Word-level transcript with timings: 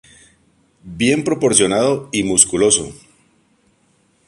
Bien 0.97 1.23
proporcionado 1.23 2.09
y 2.11 2.23
musculoso. 2.23 2.91